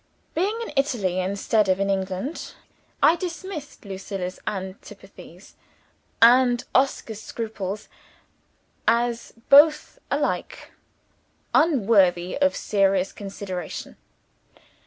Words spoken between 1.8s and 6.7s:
England, I dismissed Lucilla's antipathies and